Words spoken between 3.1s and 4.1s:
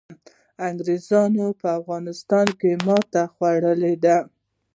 خوړلي